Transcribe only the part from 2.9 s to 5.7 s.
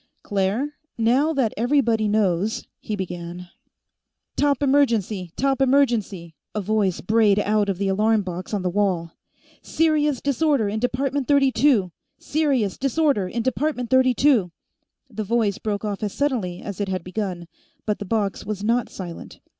began. "Top emergency! Top